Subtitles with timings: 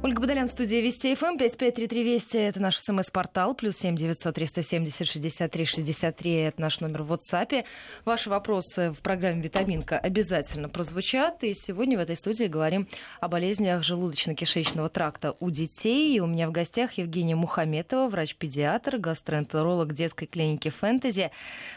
[0.00, 5.64] Ольга Бодолян, студия Вести ФМ, 5533 Вести, это наш смс-портал, плюс 7 900 370 63
[5.64, 7.64] 63, это наш номер в WhatsApp.
[8.04, 12.86] Ваши вопросы в программе «Витаминка» обязательно прозвучат, и сегодня в этой студии говорим
[13.20, 16.16] о болезнях желудочно-кишечного тракта у детей.
[16.16, 21.32] И у меня в гостях Евгения Мухаметова, врач-педиатр, гастроэнтеролог детской клиники «Фэнтези»,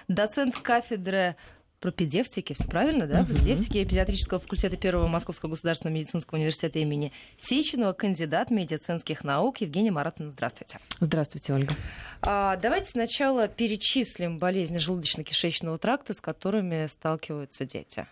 [0.08, 1.36] доцент кафедры
[1.82, 3.26] пропедевтики, все правильно, да?
[3.26, 10.32] Пропедевтики педиатрического факультета Первого Московского государственного медицинского университета имени Сеченова, кандидат медицинских наук Евгения Маратовна.
[10.32, 10.80] Здравствуйте.
[11.00, 11.74] Здравствуйте, Ольга.
[12.22, 18.08] А, давайте сначала перечислим болезни желудочно-кишечного тракта, с которыми сталкиваются дети.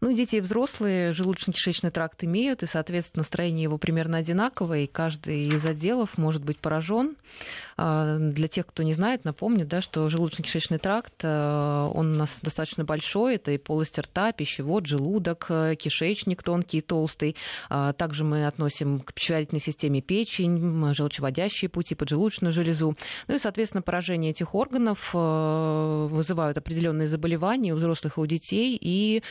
[0.00, 5.48] Ну, дети и взрослые желудочно-кишечный тракт имеют, и, соответственно, строение его примерно одинаковое, и каждый
[5.48, 7.16] из отделов может быть поражен.
[7.76, 12.38] А, для тех, кто не знает, напомню, да, что желудочно-кишечный тракт, э, он у нас
[12.40, 17.36] достаточно большой, это и полость рта, пищевод, желудок, э, кишечник тонкий и толстый.
[17.68, 22.96] А, также мы относим к пищеварительной системе печень, желчеводящие пути, поджелудочную железу.
[23.28, 28.78] Ну и, соответственно, поражение этих органов э, вызывают определенные заболевания у взрослых и у детей,
[28.80, 29.22] и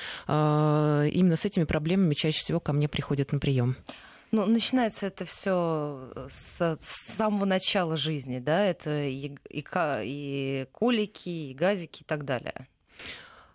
[1.11, 3.75] именно с этими проблемами чаще всего ко мне приходят на прием.
[4.31, 9.65] Ну, начинается это все с, с самого начала жизни, да, это и, и,
[10.03, 12.67] и колики, и газики и так далее.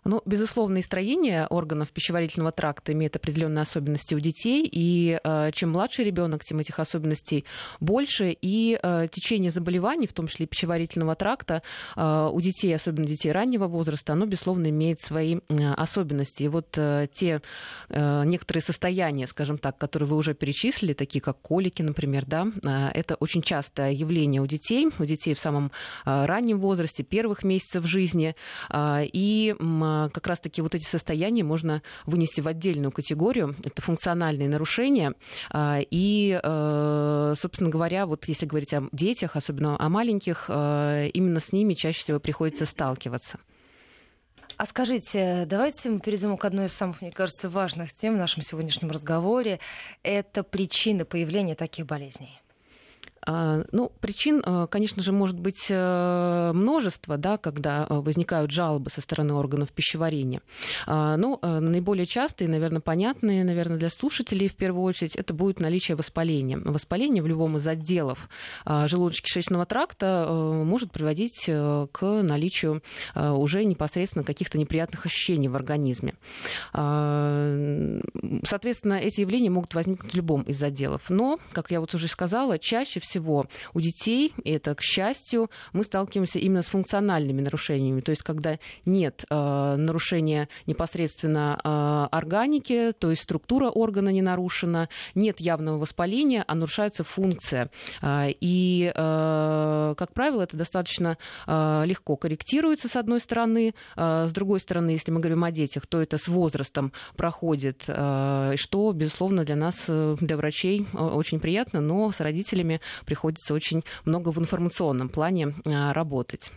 [0.07, 5.71] Ну, безусловно, и строение органов пищеварительного тракта имеет определенные особенности у детей, и э, чем
[5.71, 7.43] младше ребенок, тем этих особенностей
[7.79, 11.63] больше, и э, течение заболеваний, в том числе пищеварительного тракта,
[11.95, 16.43] э, у детей, особенно детей раннего возраста, оно, безусловно, имеет свои э, особенности.
[16.43, 17.41] И вот э, те
[17.89, 22.89] э, некоторые состояния, скажем так, которые вы уже перечислили, такие как колики, например, да, э,
[22.93, 25.71] это очень частое явление у детей, у детей в самом
[26.05, 28.35] э, раннем возрасте, первых месяцев жизни,
[28.69, 33.55] э, и э, как раз-таки вот эти состояния можно вынести в отдельную категорию.
[33.63, 35.13] Это функциональные нарушения.
[35.49, 41.39] А, и, э, собственно говоря, вот если говорить о детях, особенно о маленьких, э, именно
[41.39, 43.39] с ними чаще всего приходится сталкиваться.
[44.57, 48.41] А скажите, давайте мы перейдем к одной из самых, мне кажется, важных тем в нашем
[48.41, 49.59] сегодняшнем разговоре.
[50.01, 52.39] Это причины появления таких болезней.
[53.25, 58.91] А, ну, причин, э, конечно же, может быть э, множество, да, когда э, возникают жалобы
[58.91, 60.41] со стороны органов пищеварения.
[60.85, 65.97] А, ну, наиболее частые, наверное, понятные, наверное, для слушателей в первую очередь, это будет наличие
[65.97, 66.57] воспаления.
[66.57, 68.29] Воспаление в любом из отделов
[68.63, 72.83] а, желудочно-кишечного тракта может приводить к наличию
[73.15, 76.15] уже непосредственно каких-то неприятных ощущений в организме.
[78.43, 81.09] Соответственно, эти явления могут возникнуть в любом из отделов.
[81.09, 83.45] Но, как я вот уже сказала, чаще всего всего.
[83.73, 88.59] У детей, и это к счастью, мы сталкиваемся именно с функциональными нарушениями, то есть когда
[88.85, 96.43] нет э, нарушения непосредственно э, органики, то есть структура органа не нарушена, нет явного воспаления,
[96.47, 97.69] а нарушается функция.
[98.01, 104.31] Э, и, э, как правило, это достаточно э, легко корректируется, с одной стороны, э, с
[104.31, 109.45] другой стороны, если мы говорим о детях, то это с возрастом проходит, э, что, безусловно,
[109.45, 115.09] для нас, э, для врачей очень приятно, но с родителями приходится очень много в информационном
[115.09, 116.51] плане а, работать.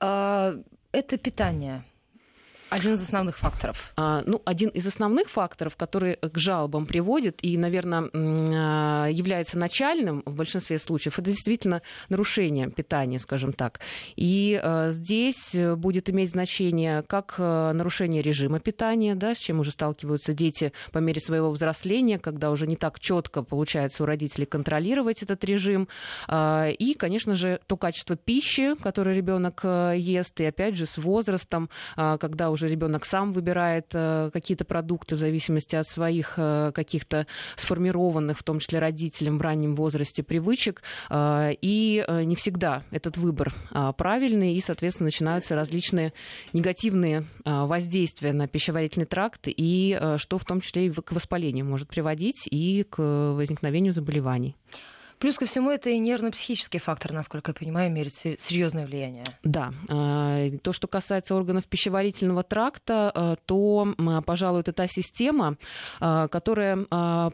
[0.00, 0.54] А,
[0.92, 1.84] это питание.
[2.74, 3.92] Один из основных факторов.
[3.96, 10.24] А, ну, один из основных факторов, который к жалобам приводит и, наверное, а, является начальным
[10.26, 13.78] в большинстве случаев, это действительно нарушение питания, скажем так.
[14.16, 20.34] И а, здесь будет иметь значение как нарушение режима питания, да, с чем уже сталкиваются
[20.34, 25.44] дети по мере своего взросления, когда уже не так четко получается у родителей контролировать этот
[25.44, 25.86] режим.
[26.28, 32.50] И, конечно же, то качество пищи, которое ребенок ест, и опять же с возрастом, когда
[32.50, 37.26] уже уже ребенок сам выбирает э, какие-то продукты в зависимости от своих э, каких-то
[37.56, 40.82] сформированных, в том числе родителям в раннем возрасте привычек.
[41.10, 43.52] Э, и не всегда этот выбор
[43.96, 46.12] правильный, и, соответственно, начинаются различные
[46.52, 52.46] негативные воздействия на пищеварительный тракт, и что в том числе и к воспалению может приводить,
[52.50, 54.56] и к возникновению заболеваний.
[55.18, 59.24] Плюс ко всему это и нервно-психический фактор, насколько я понимаю, имеет серьезное влияние.
[59.42, 59.72] Да.
[59.88, 63.94] А, то, что касается органов пищеварительного тракта, а, то,
[64.26, 65.56] пожалуй, это та система,
[66.00, 66.76] а, которая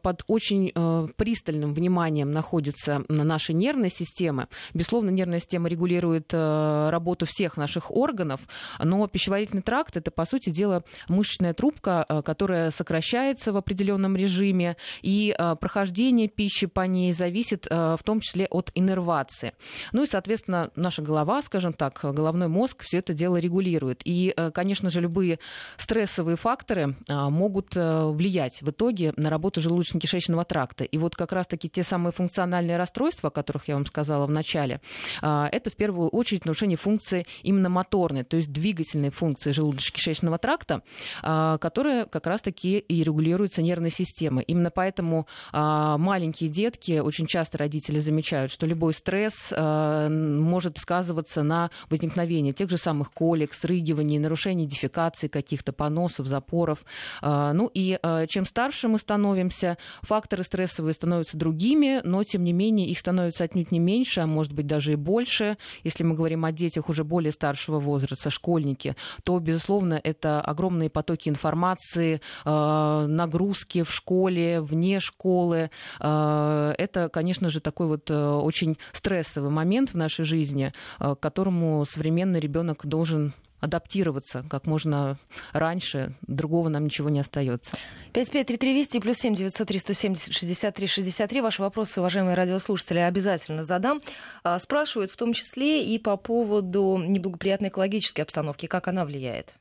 [0.02, 0.72] под очень
[1.16, 4.48] пристальным вниманием находится на нашей нервной системе.
[4.74, 8.40] Безусловно, нервная система регулирует работу всех наших органов,
[8.78, 15.34] но пищеварительный тракт это, по сути дела, мышечная трубка, которая сокращается в определенном режиме, и
[15.60, 19.54] прохождение пищи по ней зависит в том числе от иннервации.
[19.92, 24.02] Ну и, соответственно, наша голова, скажем так, головной мозг все это дело регулирует.
[24.04, 25.38] И, конечно же, любые
[25.76, 30.84] стрессовые факторы могут влиять в итоге на работу желудочно-кишечного тракта.
[30.84, 34.80] И вот как раз-таки те самые функциональные расстройства, о которых я вам сказала в начале,
[35.22, 40.82] это в первую очередь нарушение функции именно моторной, то есть двигательной функции желудочно-кишечного тракта,
[41.22, 44.44] которая как раз-таки и регулируется нервной системой.
[44.44, 52.52] Именно поэтому маленькие детки, очень часто родители замечают, что любой стресс может сказываться на возникновении
[52.52, 56.84] тех же самых колик, срыгиваний, нарушений дефекации каких-то поносов, запоров.
[57.22, 57.98] Ну и
[58.28, 63.70] чем старше мы становимся, факторы стрессовые становятся другими, но тем не менее их становится отнюдь
[63.70, 65.56] не меньше, а может быть даже и больше.
[65.84, 71.28] Если мы говорим о детях уже более старшего возраста, школьники, то, безусловно, это огромные потоки
[71.28, 75.70] информации, э, нагрузки в школе, вне школы.
[76.00, 81.84] Э, это, конечно же, такой вот э, очень стрессовый момент в нашей жизни, к которому
[81.84, 85.18] современный ребенок должен адаптироваться как можно
[85.52, 86.14] раньше.
[86.22, 87.76] Другого нам ничего не остается.
[88.12, 91.40] 553320 и плюс 7 903 170 63 63.
[91.40, 94.02] Ваши вопросы, уважаемые радиослушатели, обязательно задам.
[94.42, 98.66] А, спрашивают в том числе и по поводу неблагоприятной экологической обстановки.
[98.66, 99.54] Как она влияет?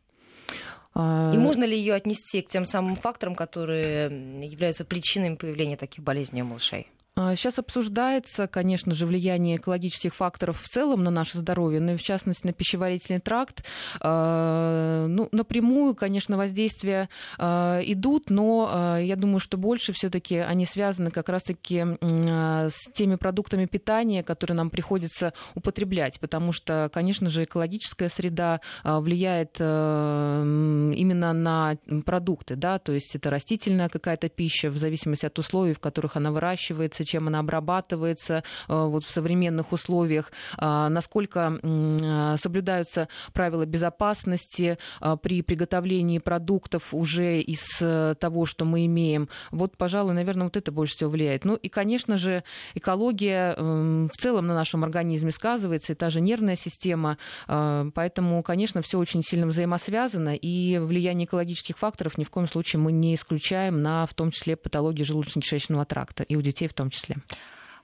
[0.95, 4.05] А, и можно ли ее отнести к тем самым факторам, которые
[4.45, 6.87] являются причинами появления таких болезней у малышей?
[7.35, 11.97] Сейчас а, обсуждается, конечно же, влияние экологических факторов в целом на наше здоровье, но и
[11.97, 13.65] в частности на пищеварительный тракт.
[13.99, 21.11] А, ну, напрямую, конечно, воздействия а, идут, но я думаю, что больше все-таки они связаны
[21.11, 28.09] как раз-таки с теми продуктами питания, которые нам приходится употреблять, потому что, конечно же, экологическая
[28.09, 35.37] среда влияет именно на продукты, да, то есть это растительная какая-то пища в зависимости от
[35.39, 41.59] условий, в которых она выращивается, чем она обрабатывается э, вот в современных условиях, а, насколько
[41.63, 44.77] а, соблюдаются правила безопасности
[45.21, 49.29] при приготовлении продуктов уже из э, того, что мы имеем.
[49.51, 51.45] Вот, пожалуй, наверное, вот это больше всего влияет.
[51.45, 52.43] Ну и, конечно же,
[52.75, 57.17] экология эм, в целом на нашем организме сказывается, и та же нервная система,
[57.47, 62.91] поэтому, конечно, все очень сильно взаимосвязано, и влияние экологических факторов ни в коем случае мы
[62.91, 66.99] не исключаем на, в том числе, патологии желудочно-кишечного тракта, и у детей в том числе
[67.09, 67.17] числе.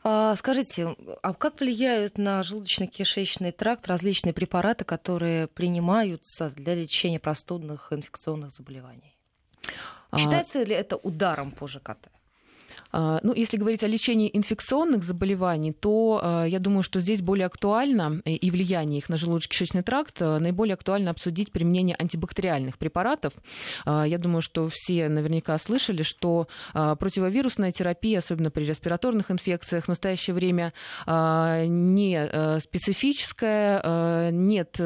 [0.03, 7.91] А, скажите, а как влияют на желудочно-кишечный тракт различные препараты, которые принимаются для лечения простудных
[7.91, 9.17] инфекционных заболеваний?
[10.11, 12.09] А, Считается ли это ударом по ЖКТ?
[12.91, 17.45] А, ну, если говорить о лечении инфекционных заболеваний, то а, я думаю, что здесь более
[17.45, 23.33] актуально э, и влияние их на желудочно-кишечный тракт, э, наиболее актуально обсудить применение антибактериальных препаратов.
[23.85, 29.87] А, я думаю, что все наверняка слышали, что противовирусная терапия, особенно при респираторных инфекциях, в
[29.87, 30.73] настоящее время
[31.07, 34.79] не э, специфическая, нет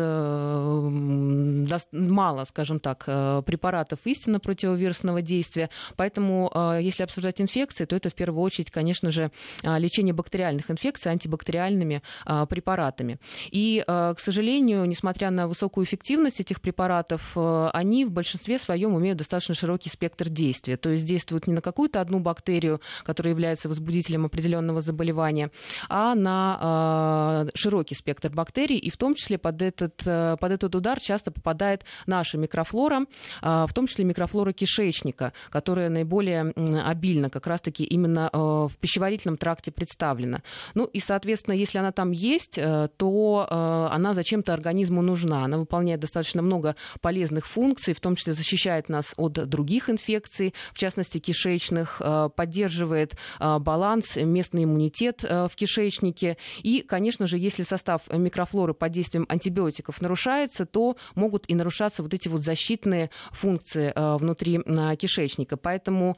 [1.91, 3.05] мало, скажем так,
[3.45, 5.69] препаратов истинно противовирусного действия.
[5.95, 6.51] Поэтому,
[6.81, 9.31] если обсуждать инфекции, то это в первую очередь, конечно же,
[9.63, 13.19] а, лечение бактериальных инфекций антибактериальными а, препаратами.
[13.51, 19.17] И, а, к сожалению, несмотря на высокую эффективность этих препаратов, они в большинстве своем имеют
[19.17, 20.77] достаточно широкий спектр действия.
[20.77, 25.51] То есть действуют не на какую-то одну бактерию, которая является возбудителем определенного заболевания,
[25.89, 28.77] а на широкий спектр бактерий.
[28.77, 33.05] И в том числе под этот, под этот удар часто попадает наша микрофлора,
[33.41, 36.53] в том числе микрофлора кишечника, которая наиболее
[36.85, 40.41] обильно как раз-таки именно э, в пищеварительном тракте представлена.
[40.75, 45.45] Ну и, соответственно, если она там есть, э, то э, она зачем-то организму нужна.
[45.45, 50.77] Она выполняет достаточно много полезных функций, в том числе защищает нас от других инфекций, в
[50.77, 52.01] частности кишечных,
[52.35, 56.37] поддерживает баланс, местный иммунитет в кишечнике.
[56.63, 62.13] И, конечно же, если состав микрофлоры под действием антибиотиков нарушается, то могут и нарушаться вот
[62.13, 64.59] эти вот защитные функции внутри
[64.97, 65.57] кишечника.
[65.57, 66.17] Поэтому,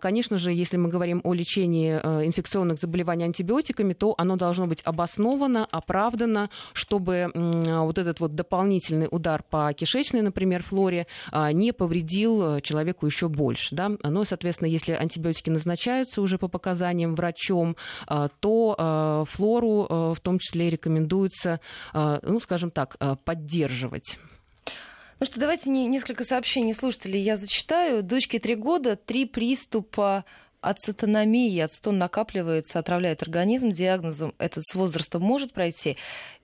[0.00, 4.82] конечно же, если мы говорим о лечении э, инфекционных заболеваний антибиотиками, то оно должно быть
[4.84, 12.60] обосновано, оправдано, чтобы вот этот вот дополнительный удар по кишечной, например, флоре а, не повредил
[12.60, 13.74] человеку еще больше.
[13.74, 13.92] Да?
[14.02, 17.76] Но, соответственно, если антибиотики назначаются уже по показаниям врачом,
[18.06, 21.60] а, то а, флору в том числе рекомендуется,
[21.94, 24.18] ну, скажем так, поддерживать.
[25.18, 28.02] Ну что, давайте несколько сообщений слушателей я зачитаю.
[28.02, 30.24] Дочке три года, три приступа
[30.68, 35.96] ацетономии, ацетон накапливается, отравляет организм, диагнозом этот с возрастом может пройти.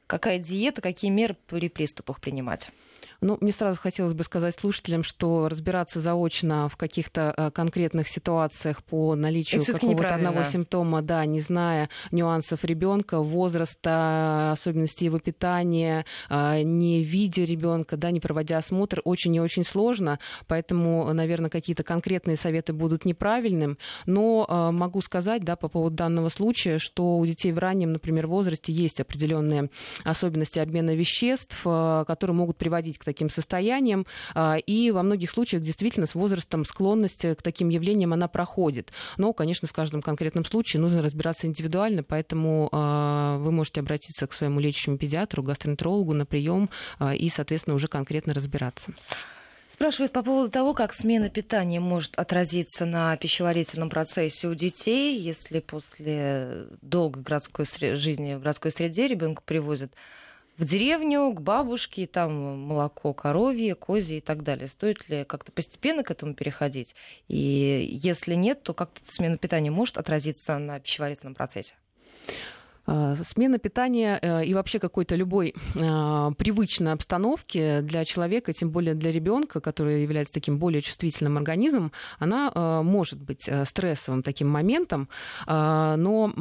[0.07, 2.71] Какая диета, какие меры при приступах принимать?
[3.23, 8.83] Ну, мне сразу хотелось бы сказать слушателям, что разбираться заочно в каких-то э, конкретных ситуациях
[8.83, 16.63] по наличию какого-то одного симптома, да, не зная нюансов ребенка, возраста, особенностей его питания, э,
[16.63, 20.19] не видя ребенка, да, не проводя осмотр, очень и очень сложно.
[20.49, 23.79] Поэтому, наверное, какие-то конкретные советы будут неправильным.
[24.05, 28.27] Но э, могу сказать, да, по поводу данного случая, что у детей в раннем, например,
[28.27, 29.71] возрасте есть определенные
[30.03, 34.07] особенности обмена веществ, которые могут приводить к таким состояниям.
[34.35, 38.93] А, и во многих случаях действительно с возрастом склонность к таким явлениям она проходит.
[39.17, 44.33] Но, конечно, в каждом конкретном случае нужно разбираться индивидуально, поэтому а, вы можете обратиться к
[44.33, 48.93] своему лечащему педиатру, гастроэнтерологу на прием а, и, соответственно, уже конкретно разбираться.
[49.73, 55.61] Спрашивают по поводу того, как смена питания может отразиться на пищеварительном процессе у детей, если
[55.61, 57.65] после долгой городской
[57.97, 59.93] жизни в городской среде ребенка привозят
[60.63, 64.69] в деревню, к бабушке, там молоко коровье, козье и так далее.
[64.69, 66.95] Стоит ли как-то постепенно к этому переходить?
[67.27, 71.75] И если нет, то как-то смена питания может отразиться на пищеварительном процессе?
[72.85, 78.95] А, смена питания э, и вообще какой-то любой а, привычной обстановки для человека, тем более
[78.95, 85.09] для ребенка, который является таким более чувствительным организмом, она может быть э, стрессовым таким моментом.
[85.47, 86.33] Но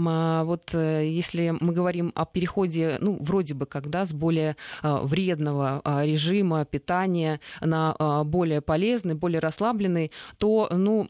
[0.46, 6.66] вот э, если мы говорим о переходе, ну, вроде бы, когда с более вредного режима
[6.66, 11.06] питания на более полезный, более расслабленный, то, ну,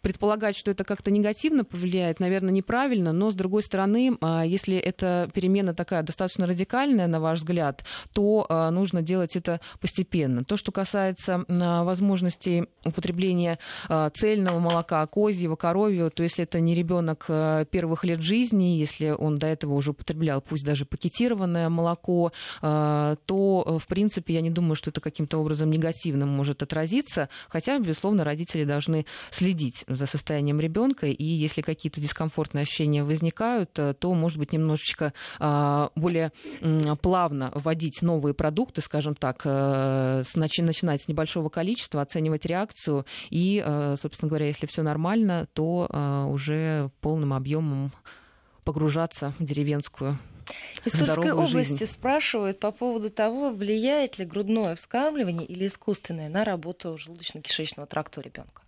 [0.00, 5.30] предполагать, что это как-то негативно повлияет, наверное, неправильно, но, с другой стороны, если если эта
[5.32, 10.44] перемена такая достаточно радикальная, на ваш взгляд, то а, нужно делать это постепенно.
[10.44, 13.58] То, что касается а, возможности употребления
[13.88, 17.26] а, цельного молока, козьего, коровьего, то если это не ребенок
[17.70, 23.86] первых лет жизни, если он до этого уже употреблял, пусть даже пакетированное молоко, то, в
[23.86, 29.06] принципе, я не думаю, что это каким-то образом негативно может отразиться, хотя, безусловно, родители должны
[29.30, 35.90] следить за состоянием ребенка, и если какие-то дискомфортные ощущения возникают, то, может быть, немножечко а,
[35.94, 36.32] более
[37.00, 43.96] плавно вводить новые продукты, скажем так, э, начинать с небольшого количества, оценивать реакцию и, э,
[44.00, 47.92] собственно говоря, если все нормально, то э, уже полным объемом
[48.64, 50.18] погружаться в деревенскую
[50.84, 51.86] из Тульской области жизнь.
[51.86, 58.22] спрашивают по поводу того, влияет ли грудное вскармливание или искусственное на работу желудочно-кишечного тракта у
[58.22, 58.62] ребенка.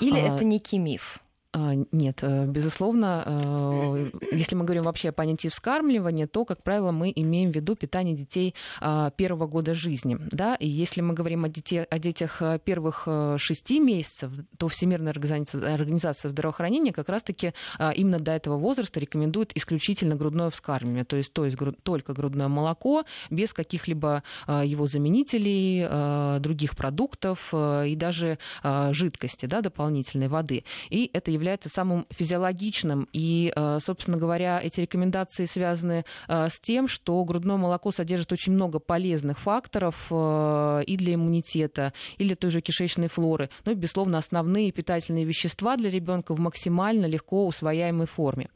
[0.00, 0.34] Или а...
[0.34, 1.20] это некий миф?
[1.54, 6.92] А, нет, э, безусловно, э, если мы говорим вообще о понятии вскармливания, то, как правило,
[6.92, 10.16] мы имеем в виду питание детей а, первого года жизни.
[10.30, 10.54] Да?
[10.54, 13.06] И если мы говорим о, детей, о детях э, первых
[13.36, 19.54] шести месяцев, то Всемирная организация, организация здравоохранения как раз-таки а, именно до этого возраста рекомендует
[19.54, 26.76] исключительно грудное вскармливание, то есть, то есть только грудное молоко, без каких-либо его заменителей, других
[26.76, 30.64] продуктов и даже жидкости да, дополнительной воды.
[30.88, 33.08] И это является является самым физиологичным.
[33.12, 38.52] И, э, собственно говоря, эти рекомендации связаны э, с тем, что грудное молоко содержит очень
[38.52, 43.50] много полезных факторов э, и для иммунитета, и для той же кишечной флоры.
[43.64, 48.48] Ну и, безусловно, основные питательные вещества для ребенка в максимально легко усвояемой форме.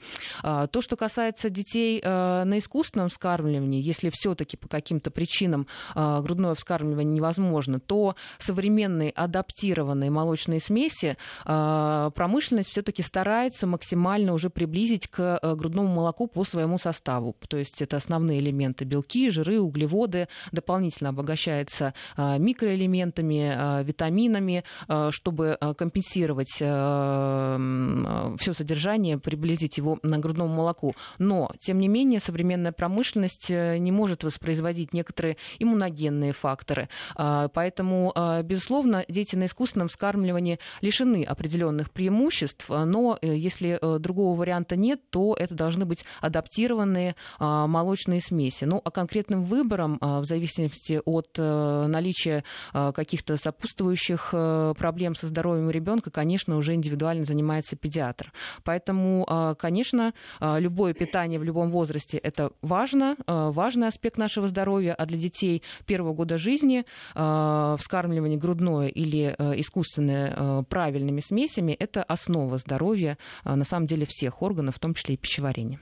[0.42, 7.80] То, что касается детей на искусственном вскармливании, если все-таки по каким-то причинам грудное вскармливание невозможно,
[7.80, 16.26] то современные адаптированные молочные смеси промышленность все-таки старается максимально уже приблизить к э, грудному молоку
[16.26, 17.34] по своему составу.
[17.48, 24.62] То есть это основные элементы белки, жиры, углеводы, дополнительно обогащается э, микроэлементами, э, витаминами,
[25.10, 30.94] чтобы компенсировать все содержание, приблизить его на грудному молоку.
[31.18, 36.88] Но, тем не менее, современная промышленность не может воспроизводить некоторые иммуногенные факторы.
[37.14, 38.12] Поэтому,
[38.44, 44.76] безусловно, дети на искусственном вскармливании лишены определенных преимуществ, лекарств, но э, если э, другого варианта
[44.76, 48.64] нет, то это должны быть адаптированные а, молочные смеси.
[48.64, 54.30] Ну, а конкретным выбором, а, в зависимости от э, наличия а, каких-то сопутствующих
[54.78, 58.32] проблем со здоровьем ребенка, конечно, уже индивидуально занимается педиатр.
[58.64, 65.18] Поэтому, конечно, любое питание в любом возрасте это важно, важный аспект нашего здоровья, а для
[65.18, 73.64] детей первого года жизни вскармливание грудное или искусственное правильными смесями– это основа здоровья, а, на
[73.64, 75.80] самом деле, всех органов, в том числе и пищеварения.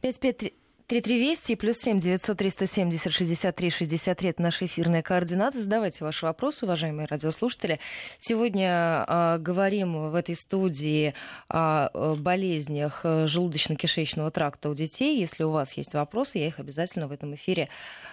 [0.00, 0.52] 55
[0.86, 5.58] 3320 и плюс 7 900 370 63 63 это наши эфирные координаты.
[5.60, 7.80] Задавайте ваши вопросы, уважаемые радиослушатели.
[8.18, 11.14] Сегодня э, говорим в этой студии
[11.48, 15.18] о болезнях желудочно-кишечного тракта у детей.
[15.18, 17.70] Если у вас есть вопросы, я их обязательно в этом эфире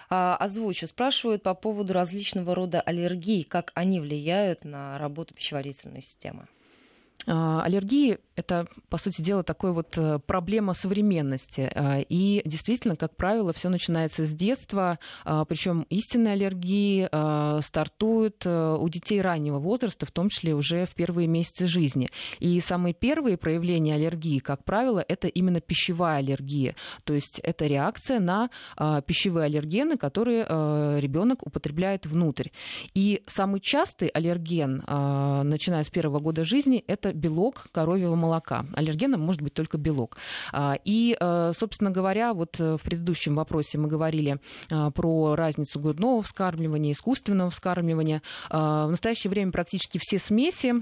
[0.10, 0.88] э, озвучу.
[0.88, 6.48] Спрашивают по поводу различного рода аллергий, как они влияют на работу пищеварительной системы.
[7.26, 11.72] Аллергии это, по сути дела, такой вот э, проблема современности.
[11.74, 18.44] А, и действительно, как правило, все начинается с детства, а, причем истинные аллергии а, стартуют
[18.46, 22.10] э, у детей раннего возраста, в том числе уже в первые месяцы жизни.
[22.40, 26.76] И самые первые проявления аллергии, как правило, это именно пищевая аллергия.
[27.04, 28.50] То есть это реакция на
[29.06, 30.44] пищевые аллергены, которые
[31.00, 32.50] ребенок употребляет внутрь.
[32.94, 38.66] И самый частый аллерген, начиная с первого года жизни, это белок коровьего молока.
[38.74, 40.18] Аллергеном может быть только белок.
[40.52, 44.40] А, и, э, собственно говоря, вот э, в предыдущем вопросе мы говорили
[44.70, 48.22] э, про разницу грудного вскармливания, искусственного вскармливания.
[48.50, 50.74] В настоящее время практически все смеси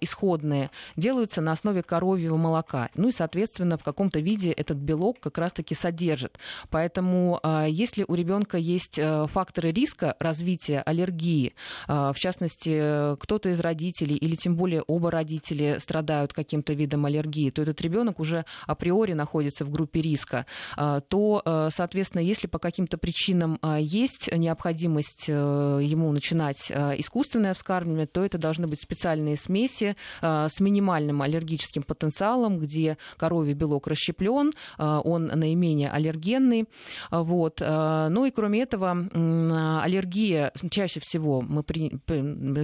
[0.00, 2.90] исходные делаются на основе коровьего молока.
[2.94, 6.38] Ну и, соответственно, в каком-то виде этот белок как раз-таки содержит.
[6.70, 9.00] Поэтому, если у ребенка есть
[9.30, 11.54] факторы риска развития аллергии,
[11.86, 15.10] в частности, кто-то из родителей или тем более оба
[15.64, 21.00] родители страдают каким-то видом аллергии, то этот ребенок уже априори находится в группе риска, а,
[21.00, 27.54] то, э, соответственно, если по каким-то причинам а, есть необходимость э, ему начинать а, искусственное
[27.54, 34.52] вскармливание, то это должны быть специальные смеси с минимальным аллергическим потенциалом, где коровий белок расщеплен,
[34.78, 36.66] он наименее аллергенный.
[37.10, 37.60] Вот.
[37.60, 38.90] Ну и кроме этого,
[39.82, 41.92] аллергия чаще всего мы при...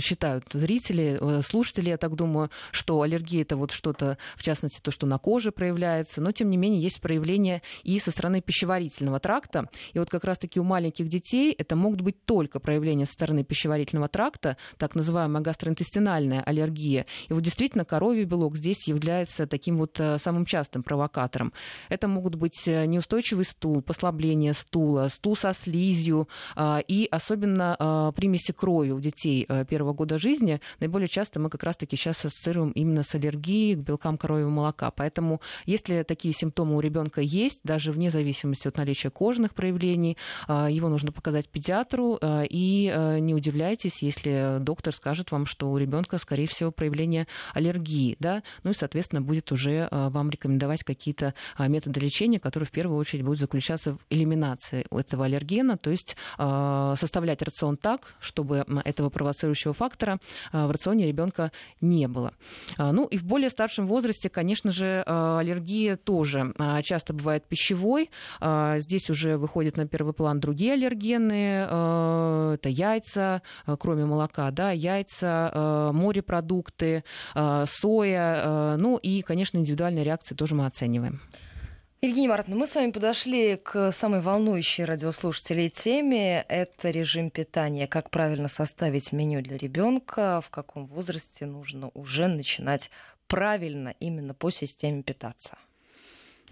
[0.01, 4.91] считают зрители, э, слушатели, я так думаю, что аллергия это вот что-то в частности, то,
[4.91, 9.69] что на коже проявляется, но, тем не менее, есть проявления и со стороны пищеварительного тракта.
[9.93, 14.09] И вот как раз-таки у маленьких детей это могут быть только проявления со стороны пищеварительного
[14.09, 17.07] тракта, так называемая гастроинтестинальная аллергия.
[17.29, 21.53] И вот действительно коровий белок здесь является таким вот э, самым частым провокатором.
[21.89, 28.13] Это могут быть э, неустойчивый стул, послабление стула, стул со слизью а, и особенно а,
[28.13, 30.61] примеси крови у детей э, первого года жизни.
[30.81, 34.91] Наиболее часто мы как раз-таки сейчас ассоциируем именно с аллергией к белкам коровьего молока.
[34.91, 40.69] Поэтому, если такие симптомы у ребенка есть, даже вне зависимости от наличия кожных проявлений, а,
[40.69, 42.19] его нужно показать педиатру.
[42.21, 47.27] А, и а, не удивляйтесь, если доктор скажет вам, что у ребенка, скорее всего, проявление
[47.55, 48.17] аллергии.
[48.19, 48.43] Да?
[48.63, 53.41] Ну и, соответственно, будет уже вам рекомендовать какие-то методы лечения, которые в первую очередь будут
[53.41, 60.19] заключаться в элиминации этого аллергена, то есть составлять рацион так, чтобы этого провоцирующего фактора
[60.53, 62.33] в рационе ребенка не было.
[62.79, 68.11] Ну и в более старшем возрасте, конечно же, э, аллергия тоже э, часто бывает пищевой.
[68.41, 71.65] Здесь уже выходят на первый план другие аллергены.
[72.55, 73.43] Это яйца,
[73.79, 77.05] кроме молока, да, яйца, морепродукты,
[77.67, 78.77] соя.
[78.77, 81.21] Ну и, конечно, индивидуальные реакции тоже мы оцениваем.
[82.03, 86.47] Евгения Маратовна, мы с вами подошли к самой волнующей радиослушателей теме.
[86.49, 87.87] Это режим питания.
[87.87, 92.91] Как правильно составить меню для ребенка, в каком возрасте нужно уже начинать
[93.27, 95.59] правильно именно по системе питаться?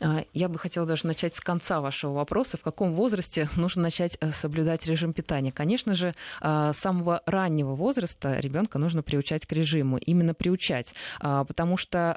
[0.00, 2.56] А, я бы хотела даже начать с конца вашего вопроса.
[2.56, 5.52] В каком возрасте нужно начать э, соблюдать режим питания?
[5.52, 9.98] Конечно же, а, с самого раннего возраста ребенка нужно приучать к режиму.
[9.98, 10.94] Именно приучать.
[11.20, 12.16] А, потому что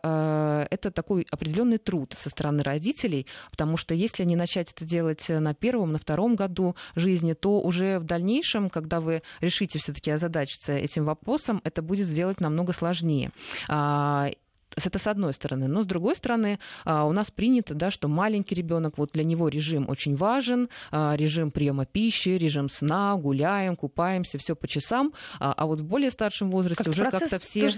[0.71, 3.25] это такой определенный труд со стороны родителей.
[3.49, 7.99] Потому что если не начать это делать на первом, на втором году жизни, то уже
[7.99, 13.31] в дальнейшем, когда вы решите все-таки озадачиться этим вопросом, это будет сделать намного сложнее
[14.75, 15.67] это с одной стороны.
[15.67, 19.49] Но с другой стороны, а, у нас принято, да, что маленький ребенок, вот для него
[19.49, 25.13] режим очень важен, а, режим приема пищи, режим сна, гуляем, купаемся, все по часам.
[25.39, 27.69] А, а вот в более старшем возрасте как уже как-то все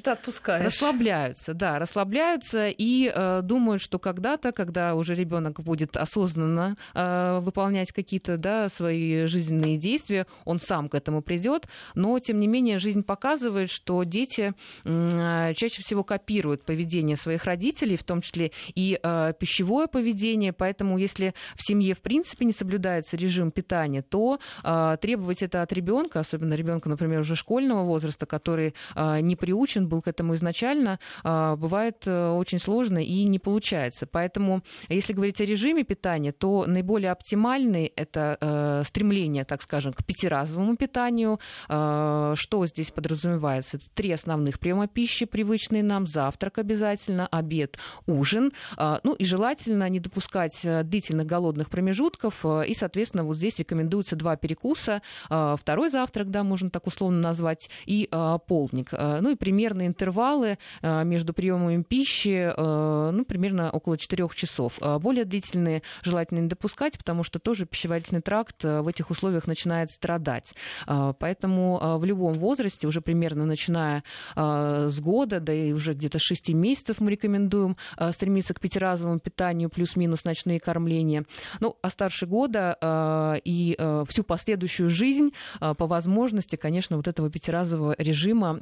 [0.45, 7.91] расслабляются, да, расслабляются и э, думают, что когда-то, когда уже ребенок будет осознанно э, выполнять
[7.91, 11.67] какие-то да, свои жизненные действия, он сам к этому придет.
[11.95, 14.53] Но тем не менее жизнь показывает, что дети
[14.84, 20.52] э, чаще всего копируют поведение поведение своих родителей, в том числе и э, пищевое поведение.
[20.52, 25.72] Поэтому, если в семье в принципе не соблюдается режим питания, то э, требовать это от
[25.72, 31.00] ребенка, особенно ребенка, например, уже школьного возраста, который э, не приучен был к этому изначально,
[31.24, 34.06] э, бывает э, очень сложно и не получается.
[34.06, 40.04] Поэтому, если говорить о режиме питания, то наиболее оптимальный это э, стремление, так скажем, к
[40.04, 41.39] пятиразовому питанию.
[41.69, 43.78] Э, что здесь подразумевается?
[43.78, 48.52] Это три основных приема пищи, привычные нам, завтрак, обед обязательно, обед, ужин.
[48.78, 52.44] Ну и желательно не допускать длительных голодных промежутков.
[52.46, 55.02] И, соответственно, вот здесь рекомендуются два перекуса.
[55.26, 58.10] Второй завтрак, да, можно так условно назвать, и
[58.48, 58.92] полдник.
[58.92, 64.80] Ну и примерные интервалы между приемами пищи, ну, примерно около 4 часов.
[65.00, 70.56] Более длительные желательно не допускать, потому что тоже пищеварительный тракт в этих условиях начинает страдать.
[70.88, 74.04] Поэтому в любом возрасте, уже примерно начиная
[74.36, 76.62] с года, да и уже где-то 6 месяцев
[76.99, 77.78] мы рекомендуем
[78.12, 81.26] стремиться к пятиразовому питанию плюс-минус ночные кормления.
[81.60, 88.54] Ну, а старше года и всю последующую жизнь по возможности, конечно, вот этого пятиразового режима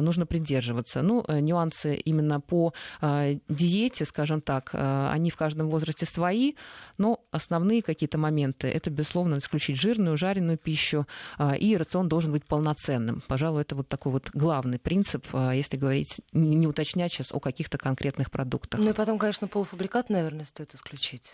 [0.00, 1.02] нужно придерживаться.
[1.02, 2.72] Ну, э, нюансы именно по
[3.48, 6.54] диете, скажем так, они в каждом возрасте свои,
[6.98, 11.06] но основные какие-то моменты это, безусловно, исключить жирную, жареную пищу,
[11.58, 13.22] и рацион должен быть полноценным.
[13.26, 18.30] Пожалуй, это вот такой вот главный принцип, если говорить, не уточнять сейчас о каких-то конкретных
[18.30, 18.80] продуктах.
[18.80, 21.32] Ну и потом, конечно, полуфабрикат, наверное, стоит исключить.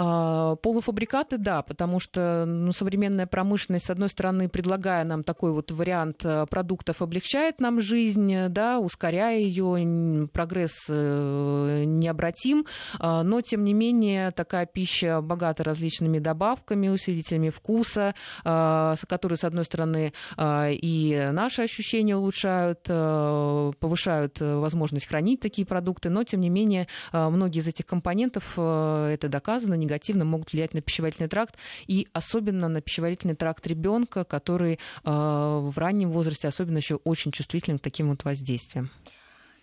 [0.00, 5.72] А, полуфабрикаты, да, потому что ну, современная промышленность, с одной стороны, предлагая нам такой вот
[5.72, 12.64] вариант э, продуктов, облегчает нам жизнь, да, ускоряя ее, прогресс э, необратим,
[13.00, 19.42] а, но, тем не менее, такая пища богата различными добавками, усилителями вкуса, а, которые, с
[19.42, 26.50] одной стороны, и наши ощущения улучшают, э, повышают возможность хранить такие продукты, но, тем не
[26.50, 32.68] менее, многие из этих компонентов, это доказано, негативно могут влиять на пищеварительный тракт и особенно
[32.68, 38.08] на пищеварительный тракт ребенка, который э, в раннем возрасте особенно еще очень чувствителен к таким
[38.10, 38.90] вот воздействиям.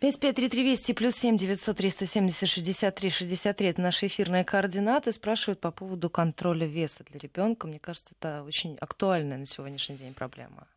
[0.02, 5.12] 553320 плюс 7 900 370 63 63 это наши эфирные координаты.
[5.12, 7.66] Спрашивают по поводу контроля веса для ребенка.
[7.68, 10.68] Мне кажется, это очень актуальная на сегодняшний день проблема.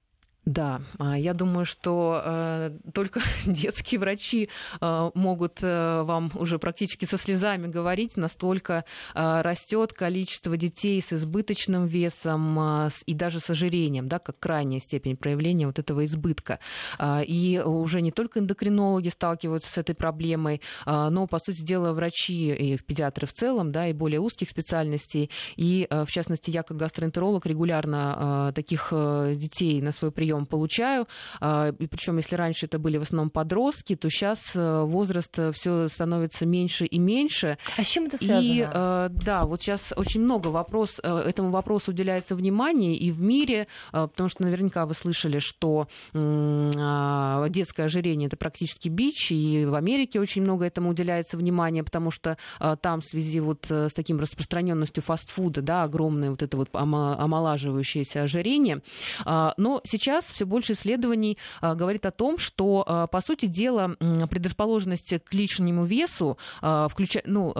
[0.49, 4.49] Да, а, я думаю, что э, только детские врачи
[4.81, 11.13] э, могут э, вам уже практически со слезами говорить, настолько э, растет количество детей с
[11.13, 16.61] избыточным весом э, и даже с ожирением, да, как крайняя степень проявления вот этого избытка.
[16.99, 21.93] Э, и уже не только эндокринологи сталкиваются с этой проблемой, э, но, по сути дела,
[21.93, 25.29] врачи и педиатры в целом, да, и более узких специальностей.
[25.57, 30.38] И, э, в частности, я как гастроэнтеролог регулярно э, таких э, детей на свой прием
[30.39, 31.07] прием получаю.
[31.41, 35.53] А, и причем, если раньше это были в основном подростки, то сейчас э, возраст э,
[35.53, 37.59] все становится меньше и меньше.
[37.77, 38.41] А с чем это связано?
[38.41, 43.67] И э, да, вот сейчас очень много вопрос, этому вопросу уделяется внимание и в мире,
[43.93, 50.21] потому что наверняка вы слышали, что а, детское ожирение это практически бич, и в Америке
[50.21, 52.37] очень много этому уделяется внимания, потому что
[52.81, 58.83] там в связи вот с таким распространенностью фастфуда, да, огромное вот это вот омолаживающееся ожирение.
[59.25, 63.97] А, но сейчас все больше исследований а, говорит о том, что, а, по сути дела,
[64.31, 67.53] предрасположенность к лишнему весу, а, включая, ну,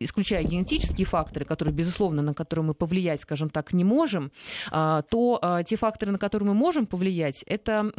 [0.00, 4.30] исключая генетические факторы, которые, безусловно, на которые мы повлиять, скажем так, не можем,
[4.70, 7.90] то те факторы, на которые мы можем повлиять, это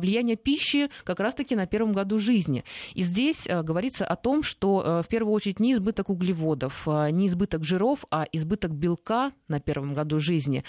[0.00, 2.64] влияние пищи как раз-таки на первом году жизни.
[2.94, 8.04] И здесь говорится о том, что в первую очередь не избыток углеводов, не избыток жиров,
[8.10, 10.64] а избыток белка на первом году жизни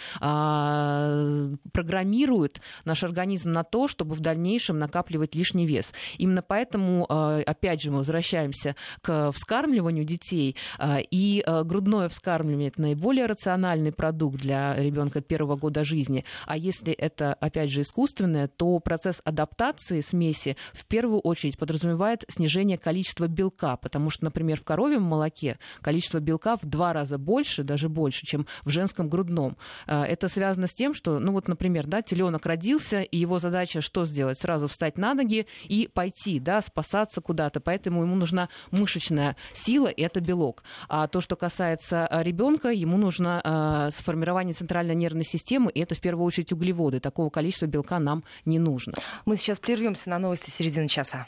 [1.72, 5.94] программирует наш организм на то, чтобы в дальнейшем накапливать лишний вес.
[6.18, 12.70] Именно поэтому, э, опять же, мы возвращаемся к вскармливанию детей, э, и э, грудное вскармливание
[12.70, 16.26] это наиболее рациональный продукт для ребенка первого года жизни.
[16.46, 22.78] А если это, опять же, искусственное, то процесс адаптации смеси в первую очередь подразумевает снижение
[22.78, 27.90] количества белка, потому что, например, в коровьем молоке количество белка в два раза больше, даже
[27.90, 29.58] больше, чем в женском грудном.
[29.86, 34.06] Это связано с тем, что, ну вот, например, да, теленок родился, и его задача что
[34.06, 34.40] сделать?
[34.40, 37.60] Сразу встать на ноги и пойти, да, спасаться куда-то.
[37.60, 40.64] Поэтому ему нужна мышечная сила, и это белок.
[40.88, 45.96] А то, что касается а, ребенка, ему нужно э, сформирование центральной нервной системы, и это
[45.96, 47.00] в первую очередь углеводы.
[47.00, 48.94] Такого количества белка нам не нужно.
[49.26, 51.28] Мы сейчас прервемся на новости середины часа.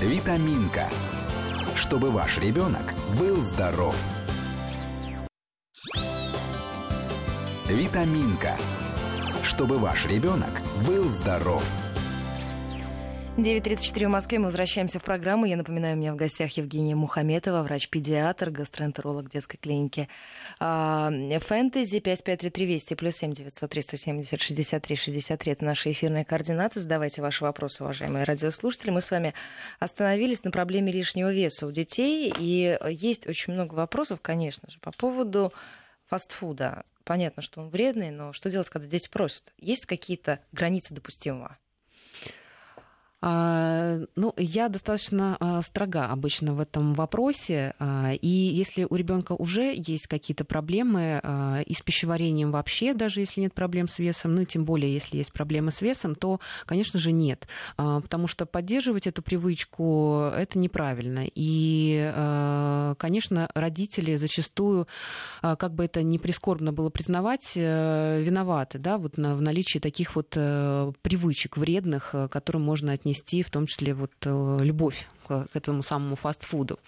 [0.00, 0.88] Витаминка.
[1.74, 3.96] Чтобы ваш ребенок был здоров.
[7.68, 8.56] Витаминка
[9.58, 11.64] чтобы ваш ребенок был здоров.
[13.36, 14.38] 9.34 в Москве.
[14.38, 15.46] Мы возвращаемся в программу.
[15.46, 20.08] Я напоминаю, у меня в гостях Евгения Мухаметова, врач-педиатр, гастроэнтеролог детской клиники
[20.60, 21.98] а, Фэнтези.
[21.98, 25.52] 553320 плюс 7 900 370 63 63.
[25.52, 26.78] Это наши эфирные координаты.
[26.78, 28.92] Задавайте ваши вопросы, уважаемые радиослушатели.
[28.92, 29.34] Мы с вами
[29.80, 32.32] остановились на проблеме лишнего веса у детей.
[32.38, 35.52] И есть очень много вопросов, конечно же, по поводу
[36.06, 39.54] фастфуда понятно, что он вредный, но что делать, когда дети просят?
[39.56, 41.56] Есть какие-то границы допустимого?
[43.88, 47.74] А, ну, я достаточно а, строга обычно в этом вопросе.
[47.78, 51.20] А, и если у ребенка уже есть какие-то проблемы
[51.66, 55.18] и с пищеварением вообще, даже если нет проблем с весом, ну и тем более, если
[55.18, 57.46] есть проблемы с весом, то, конечно же, нет.
[57.76, 61.24] Потому что поддерживать эту привычку это неправильно.
[61.34, 62.12] И,
[62.98, 64.86] конечно, родители зачастую,
[65.40, 70.34] как бы это ни прискорбно было признавать, э, виноваты да, вот в наличии таких вот
[70.34, 75.82] э, привычек вредных, э, которые можно отнести в том числе вот э, любовь к этому
[75.82, 76.78] самому фастфуду.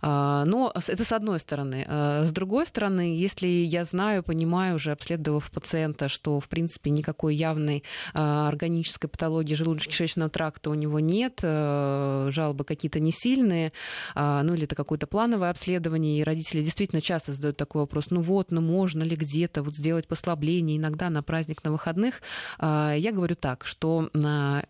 [0.00, 1.84] А, но это с одной стороны.
[1.88, 7.34] А, с другой стороны, если я знаю, понимаю, уже обследовав пациента, что, в принципе, никакой
[7.34, 7.82] явной
[8.14, 13.72] а, органической патологии желудочно-кишечного тракта у него нет, жалобы какие-то не сильные,
[14.14, 18.50] ну или это какое-то плановое обследование, и родители действительно часто задают такой вопрос, ну вот,
[18.50, 22.20] ну можно ли где-то вот сделать послабление иногда на праздник, на выходных,
[22.60, 24.10] я говорю так, что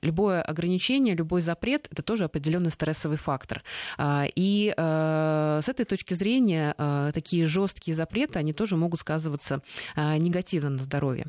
[0.02, 3.62] любое ограничение, любой запрет, это тоже определенный стрессовый фактор.
[3.98, 9.62] И Э, с этой точки зрения э, такие жесткие запреты, они тоже могут сказываться
[9.96, 11.26] э, негативно на здоровье.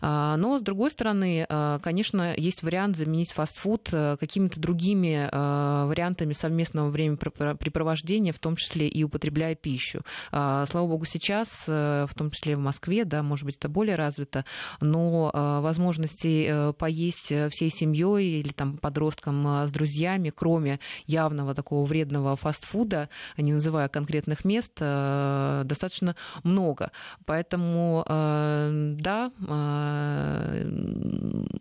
[0.00, 1.46] Но, с другой стороны,
[1.82, 9.54] конечно, есть вариант заменить фастфуд какими-то другими вариантами совместного времяпрепровождения, в том числе и употребляя
[9.54, 10.02] пищу.
[10.30, 14.44] Слава богу, сейчас, в том числе в Москве, да, может быть, это более развито,
[14.80, 15.30] но
[15.62, 23.52] возможности поесть всей семьей или там подросткам с друзьями, кроме явного такого вредного фастфуда, не
[23.52, 26.90] называя конкретных мест, э, достаточно много.
[27.26, 30.66] Поэтому, э, да, э,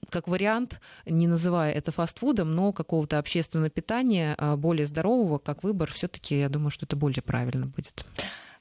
[0.09, 6.39] как вариант, не называя это фастфудом, но какого-то общественного питания, более здорового, как выбор, все-таки
[6.39, 8.05] я думаю, что это более правильно будет.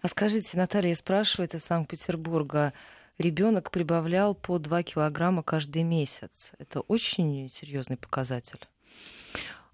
[0.02, 2.72] А скажите, Наталья спрашивает из Санкт-Петербурга,
[3.18, 6.52] ребенок прибавлял по 2 килограмма каждый месяц.
[6.58, 8.60] Это очень серьезный показатель.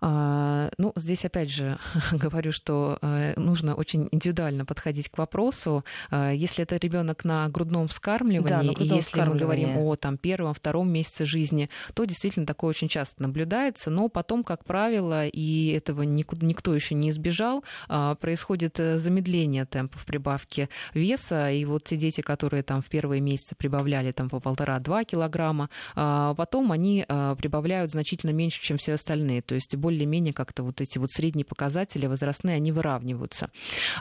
[0.01, 1.79] А, ну, здесь опять же
[2.13, 5.85] говорю, что э, нужно очень индивидуально подходить к вопросу.
[6.11, 9.97] А, если это ребенок на грудном вскармливании, да, на грудном и если мы говорим о
[9.97, 13.91] там, первом, втором месяце жизни, то действительно такое очень часто наблюдается.
[13.91, 20.05] Но потом, как правило, и этого никто еще не избежал, а, происходит э, замедление темпов
[20.05, 21.51] прибавки веса.
[21.51, 26.73] И вот те дети, которые там в первые месяцы прибавляли там, по полтора-два килограмма, потом
[26.73, 27.05] они
[27.39, 29.43] прибавляют значительно меньше, чем все остальные.
[29.43, 33.51] То есть более-менее как-то вот эти вот средние показатели возрастные, они выравниваются.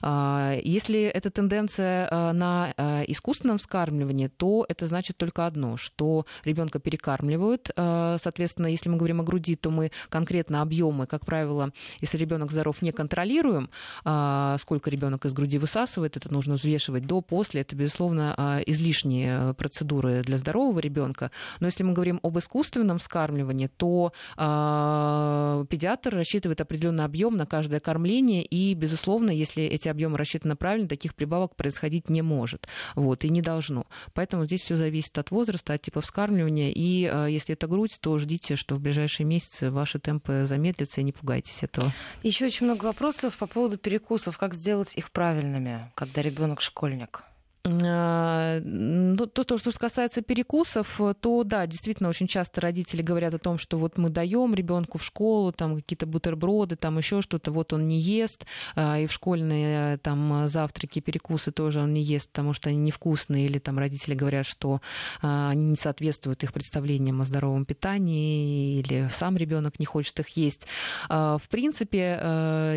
[0.01, 6.25] А, если эта тенденция а, на а, искусственном вскармливании, то это значит только одно, что
[6.43, 7.69] ребенка перекармливают.
[7.75, 11.71] Соответственно, если мы говорим о груди, то мы конкретно объемы, как правило,
[12.01, 13.69] если ребенок здоров, не контролируем,
[14.59, 17.61] сколько ребенок из груди высасывает, это нужно взвешивать до, после.
[17.61, 21.29] Это, безусловно, излишние процедуры для здорового ребенка.
[21.59, 24.13] Но если мы говорим об искусственном вскармливании, то
[25.75, 31.13] педиатр рассчитывает определенный объем на каждое кормление, и, безусловно, если эти объемы рассчитаны правильно, таких
[31.13, 33.85] прибавок происходить не может, вот, и не должно.
[34.13, 38.17] Поэтому здесь все зависит от возраста, от типа вскармливания, и э, если это грудь, то
[38.17, 41.91] ждите, что в ближайшие месяцы ваши темпы замедлятся, и не пугайтесь этого.
[42.23, 44.37] Еще очень много вопросов по поводу перекусов.
[44.37, 47.23] Как сделать их правильными, когда ребенок школьник?
[47.65, 53.39] А, ну, то, то, что касается перекусов, то да, действительно, очень часто родители говорят о
[53.39, 57.73] том, что вот мы даем ребенку в школу там какие-то бутерброды, там еще что-то, вот
[57.73, 62.53] он не ест, а, и в школьные там завтраки, перекусы тоже он не ест, потому
[62.53, 64.81] что они невкусные, или там родители говорят, что
[65.21, 70.67] они не соответствуют их представлениям о здоровом питании, или сам ребенок не хочет их есть.
[71.09, 72.19] В принципе,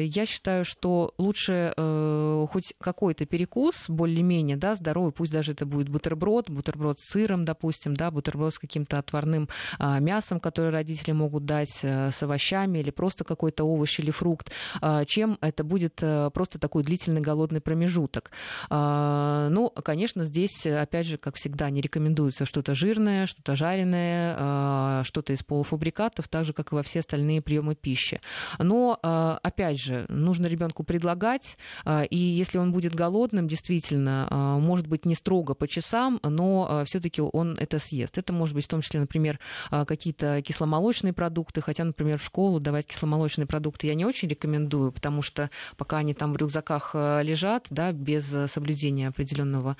[0.04, 5.88] я считаю, что лучше э, хоть какой-то перекус, более-менее, да, здоровый, пусть даже это будет
[5.88, 11.44] бутерброд, бутерброд с сыром, допустим, да, бутерброд с каким-то отварным а, мясом, которое родители могут
[11.44, 16.30] дать а, с овощами или просто какой-то овощ или фрукт, а, чем это будет а,
[16.30, 18.30] просто такой длительный голодный промежуток.
[18.70, 25.02] А, ну, конечно, здесь, опять же, как всегда, не рекомендуется что-то жирное, что-то жареное, а,
[25.04, 28.20] что-то из полуфабрикатов, так же, как и во все остальные приемы пищи.
[28.58, 34.58] Но, а, опять же, нужно ребенку предлагать, а, и если он будет голодным, действительно, а,
[34.68, 38.18] может быть, не строго по часам, но а, все-таки он это съест.
[38.18, 42.60] Это может быть в том числе, например, а, какие-то кисломолочные продукты, хотя, например, в школу
[42.60, 47.66] давать кисломолочные продукты я не очень рекомендую, потому что пока они там в рюкзаках лежат,
[47.70, 49.76] да, без соблюдения определенного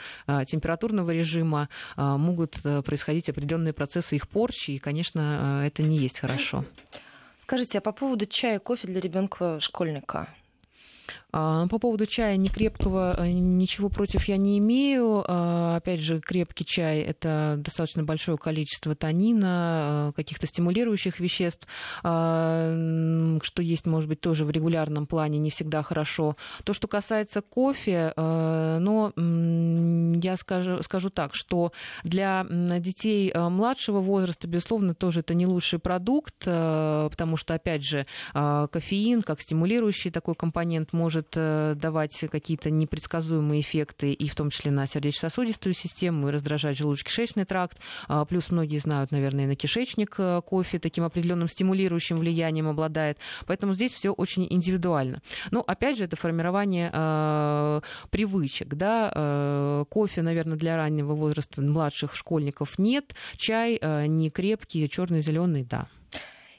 [0.47, 6.65] температурного режима, могут происходить определенные процессы их порчи, и, конечно, это не есть хорошо.
[7.43, 10.29] Скажите, а по поводу чая, кофе для ребенка школьника?
[11.31, 15.25] А, по поводу чая не крепкого э, ничего против я не имею.
[15.27, 21.67] А, опять же, крепкий чай это достаточно большое количество танина, э, каких-то стимулирующих веществ,
[22.03, 26.37] а, что есть, может быть, тоже в регулярном плане не всегда хорошо.
[26.65, 31.73] То, что касается кофе, э, но я скажу, скажу так, что
[32.05, 39.23] для детей младшего возраста, безусловно, тоже это не лучший продукт, потому что, опять же, кофеин
[39.23, 44.71] как стимулирующий такой компонент может может э, давать какие-то непредсказуемые эффекты, и в том числе
[44.71, 47.79] на сердечно-сосудистую систему, и раздражать желудочно-кишечный тракт.
[48.07, 53.19] А, плюс многие знают, наверное, на кишечник э, кофе таким определенным стимулирующим влиянием обладает.
[53.47, 55.21] Поэтому здесь все очень индивидуально.
[55.51, 58.75] Но, опять же, это формирование э, привычек.
[58.75, 59.13] Да?
[59.15, 63.15] Э, кофе, наверное, для раннего возраста младших школьников нет.
[63.37, 65.89] Чай э, не крепкий, черный, зеленый, да.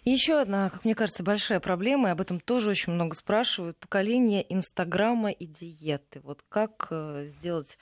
[0.06, 4.46] Еще одна, как мне кажется, большая проблема, и об этом тоже очень много спрашивают, поколение
[4.54, 6.22] Инстаграма и диеты.
[6.22, 7.78] Вот как э, сделать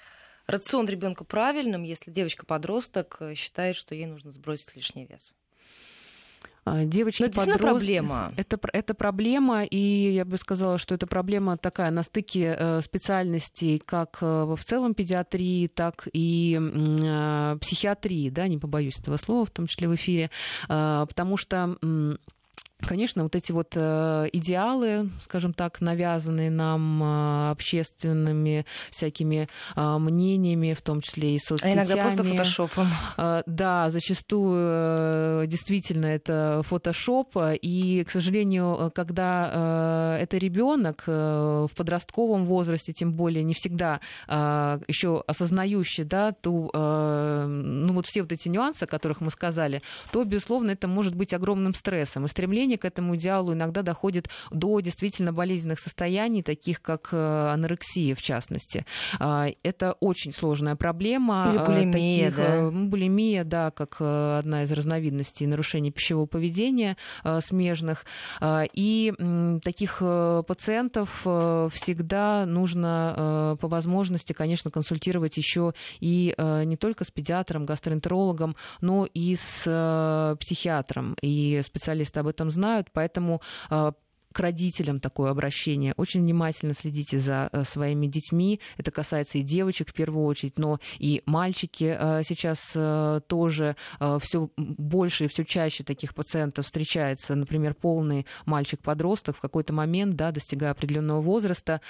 [0.47, 5.34] рацион ребенка правильным, если девочка-подросток э, считает, что ей нужно сбросить лишний вес?
[6.67, 8.32] А, девочки Но это проблема.
[8.36, 13.80] Это, это проблема, и я бы сказала, что это проблема такая на стыке э, специальностей
[13.80, 16.60] как в целом педиатрии, так и
[17.62, 20.30] психиатрии, да, не побоюсь этого слова, в том числе в эфире,
[20.67, 21.77] а, потому что
[22.79, 30.75] Конечно, вот эти вот э, идеалы, скажем так, навязанные нам э, общественными всякими э, мнениями,
[30.75, 31.71] в том числе и соцсетями.
[31.71, 32.87] А иногда просто фотошопом.
[33.47, 37.35] Да, зачастую действительно это фотошоп.
[37.61, 46.03] И, к сожалению, когда это ребенок в подростковом возрасте, тем более не всегда еще осознающий,
[46.03, 46.69] да, то,
[47.47, 51.33] ну вот все вот эти нюансы, о которых мы сказали, то, безусловно, это может быть
[51.33, 56.82] огромным стрессом и стремлением стремление к этому идеалу иногда доходит до действительно болезненных состояний, таких
[56.82, 58.86] как э, анорексия, в частности.
[59.19, 61.51] А, это очень сложная проблема.
[61.53, 62.56] Или булимия, таких, да?
[62.56, 66.97] Э, булимия, да, как э, одна из разновидностей нарушений пищевого поведения
[67.41, 68.06] смежных.
[68.41, 69.13] А, и
[69.63, 69.99] таких
[70.47, 79.08] пациентов всегда нужно по возможности, конечно, консультировать еще и не только с педиатром, гастроэнтерологом, но
[79.13, 81.15] и с психиатром.
[81.21, 82.57] И специалисты об этом знают,
[82.91, 83.93] поэтому а,
[84.38, 85.95] к родителям такое обращение.
[85.97, 88.60] Очень внимательно следите за э, своими детьми.
[88.78, 93.76] Это касается и девочек в первую очередь, но и мальчики э, сейчас э, тоже
[94.21, 97.34] все больше и все чаще таких пациентов встречается.
[97.34, 101.82] Например, полный мальчик-подросток в какой-то момент, да, достигая определенного возраста,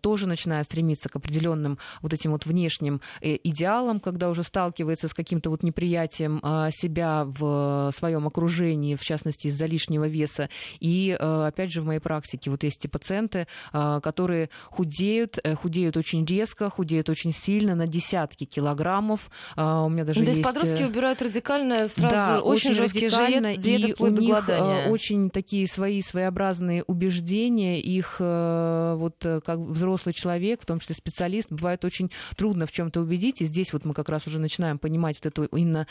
[0.00, 5.50] тоже начинает стремиться к определенным вот этим вот внешним идеалам, когда уже сталкивается с каким-то
[5.50, 6.40] вот неприятием
[6.72, 10.48] себя в своем окружении, в частности из-за лишнего веса.
[10.78, 15.96] И опять же в моей практике вот есть эти пациенты, а, которые худеют, э, худеют
[15.96, 19.30] очень резко, худеют очень сильно, на десятки килограммов.
[19.56, 20.42] А, у меня даже ну, То есть...
[20.42, 24.48] подростки э, убирают радикально сразу, да, очень, очень жесткие диеты, диеты и у них.
[24.48, 31.50] Э, очень такие свои своеобразные убеждения, их вот как взрослый человек, в том числе специалист,
[31.50, 35.16] бывает очень трудно в чем-то убедить, и здесь вот мы как раз уже начинаем понимать
[35.22, 35.86] вот эту именно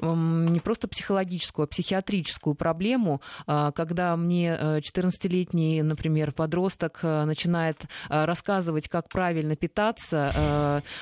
[0.00, 7.84] не просто психологическую, а психиатрическую проблему, а, когда мне 14-летний 15-летний, например, подросток э, начинает
[8.08, 10.32] э, рассказывать, как правильно питаться,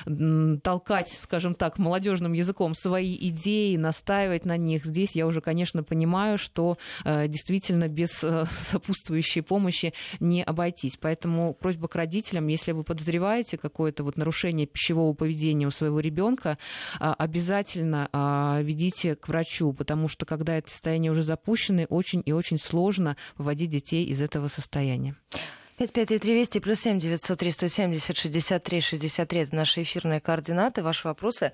[0.05, 5.83] э, толкать, скажем так, молодежным языком свои идеи, настаивать на них, здесь я уже, конечно,
[5.83, 8.11] понимаю, что действительно без
[8.69, 10.97] сопутствующей помощи не обойтись.
[10.99, 16.57] Поэтому просьба к родителям, если вы подозреваете какое-то вот нарушение пищевого поведения у своего ребенка,
[16.99, 18.09] обязательно
[18.63, 23.69] ведите к врачу, потому что когда это состояние уже запущено, очень и очень сложно выводить
[23.69, 25.15] детей из этого состояния.
[25.77, 30.83] 553320 плюс 7 900 370 63 63 это наши эфирные координаты.
[30.83, 31.51] Ваши вопросы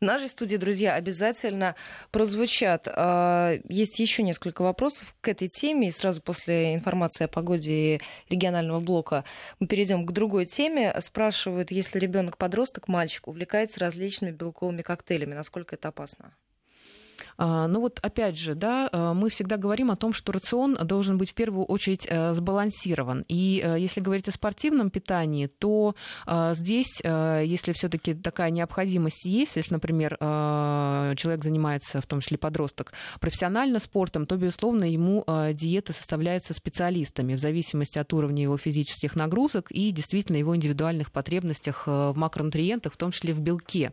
[0.00, 1.74] в нашей студии, друзья, обязательно
[2.12, 2.86] прозвучат.
[2.88, 5.88] А, есть еще несколько вопросов к этой теме.
[5.88, 8.00] И сразу после информации о погоде
[8.30, 9.24] регионального блока
[9.58, 10.94] мы перейдем к другой теме.
[11.00, 16.32] Спрашивают, если ребенок подросток, мальчик, увлекается различными белковыми коктейлями, насколько это опасно?
[17.38, 21.18] А, ну вот опять же, да, э, мы всегда говорим о том, что рацион должен
[21.18, 23.24] быть в первую очередь э, сбалансирован.
[23.28, 25.94] И э, если говорить о спортивном питании, то
[26.52, 33.78] здесь, если все-таки такая необходимость есть, если, например, человек занимается, в том числе подросток, профессионально
[33.78, 39.90] спортом, то, безусловно, ему диета составляется специалистами в зависимости от уровня его физических нагрузок и
[39.90, 43.92] действительно его индивидуальных потребностях в макронутриентах, в том числе в белке.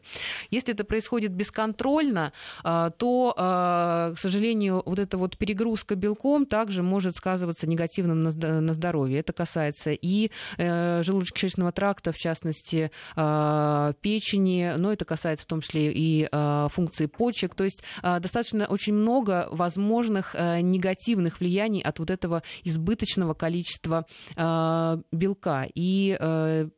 [0.51, 7.15] Если это происходит бесконтрольно, то то, к сожалению, вот эта вот перегрузка белком также может
[7.15, 9.19] сказываться негативно на здоровье.
[9.19, 16.29] Это касается и желудочно-кишечного тракта, в частности, печени, но это касается в том числе и
[16.71, 17.56] функции почек.
[17.56, 24.06] То есть достаточно очень много возможных негативных влияний от вот этого избыточного количества
[24.36, 25.67] белка.
[25.73, 26.17] И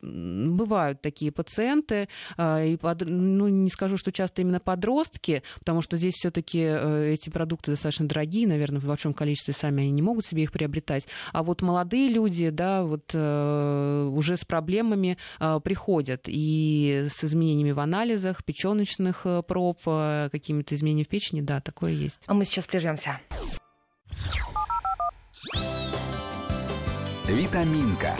[0.02, 7.12] бывают такие пациенты, ну, не скажу, что часто именно подростки, потому что здесь все-таки э,
[7.12, 11.06] эти продукты достаточно дорогие, наверное, в большом количестве сами они не могут себе их приобретать.
[11.32, 17.72] А вот молодые люди, да, вот э, уже с проблемами э, приходят и с изменениями
[17.72, 22.22] в анализах, печеночных проб, какими-то изменениями в печени, да, такое есть.
[22.26, 23.20] А мы сейчас прервемся.
[27.26, 28.14] Витаминка.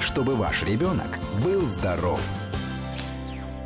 [0.00, 2.20] Чтобы ваш ребенок был здоров.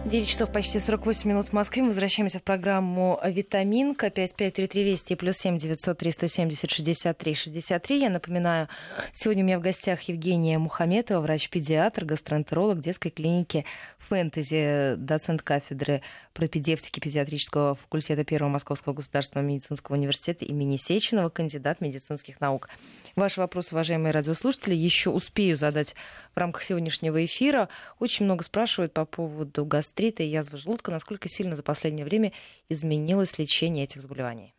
[0.09, 1.83] 9 часов почти 48 минут в Москве.
[1.83, 4.09] Мы возвращаемся в программу «Витаминка».
[4.09, 8.01] 5533 Вести плюс 7 900 370 63 63.
[8.01, 8.69] Я напоминаю,
[9.13, 13.67] сегодня у меня в гостях Евгения Мухаметова, врач-педиатр, гастроэнтеролог детской клиники
[14.09, 16.01] «Фэнтези», доцент кафедры
[16.33, 22.71] пропедевтики педиатрического факультета Первого Московского государственного медицинского университета имени Сеченова, кандидат медицинских наук.
[23.15, 25.95] Ваши вопросы, уважаемые радиослушатели, еще успею задать
[26.35, 27.69] в рамках сегодняшнего эфира.
[27.99, 29.67] Очень много спрашивают по поводу
[29.99, 30.91] гастрита и язвы желудка.
[30.91, 32.33] Насколько сильно за последнее время
[32.69, 34.55] изменилось лечение этих заболеваний?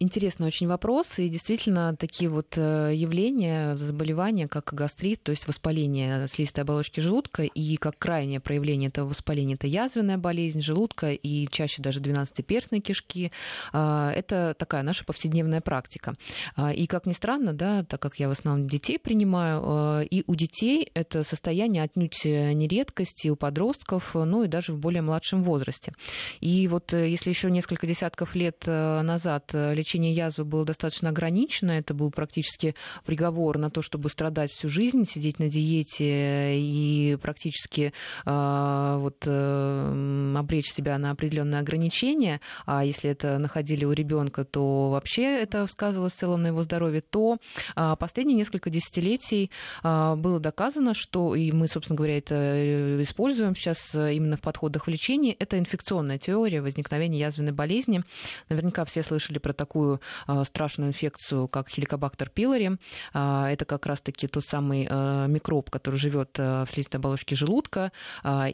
[0.00, 1.18] Интересный очень вопрос.
[1.18, 7.42] И действительно, такие вот э, явления, заболевания, как гастрит, то есть воспаление слизистой оболочки желудка,
[7.42, 13.32] и как крайнее проявление этого воспаления, это язвенная болезнь желудка и чаще даже 12-перстной кишки.
[13.72, 16.14] А, это такая наша повседневная практика.
[16.54, 20.22] А, и, как ни странно, да, так как я в основном детей принимаю, а, и
[20.28, 25.02] у детей это состояние отнюдь не редкость, и у подростков, ну и даже в более
[25.02, 25.92] младшем возрасте.
[26.38, 31.08] И вот э, если еще несколько десятков лет э, назад лечение лечение язвы было достаточно
[31.08, 31.70] ограничено.
[31.72, 32.74] Это был практически
[33.06, 37.94] приговор на то, чтобы страдать всю жизнь, сидеть на диете и практически
[38.26, 42.42] э, вот, э, обречь себя на определенные ограничения.
[42.66, 47.00] А если это находили у ребенка, то вообще это сказывалось в целом на его здоровье.
[47.00, 47.38] То
[47.74, 49.50] э, последние несколько десятилетий
[49.82, 54.86] э, было доказано, что, и мы, собственно говоря, это э, используем сейчас именно в подходах
[54.86, 58.02] в лечении, это инфекционная теория возникновения язвенной болезни.
[58.50, 62.72] Наверняка все слышали про такую такую а, страшную инфекцию, как хеликобактер пилори.
[63.12, 67.92] А, это как раз-таки тот самый а, микроб, который живет в слизистой оболочке желудка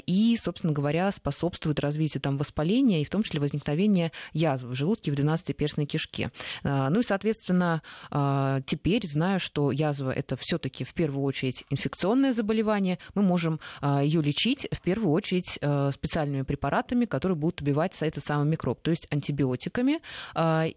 [0.06, 5.12] и, собственно говоря, способствует развитию там воспаления и в том числе возникновения язвы в желудке
[5.12, 6.30] в 12-перстной кишке.
[6.62, 7.82] Ну и, соответственно,
[8.66, 14.66] теперь, зная, что язва это все-таки в первую очередь инфекционное заболевание, мы можем ее лечить
[14.70, 15.58] в первую очередь
[15.94, 20.00] специальными препаратами, которые будут убивать этот самый микроб, то есть антибиотиками.